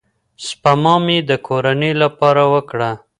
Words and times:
سپما 0.45 0.95
مې 1.05 1.17
د 1.29 1.31
کورنۍ 1.47 1.91
لپاره 2.03 2.43
وکړه. 2.53 2.91